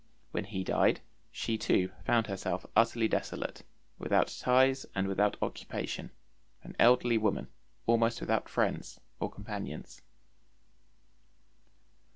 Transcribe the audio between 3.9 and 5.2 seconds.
without ties and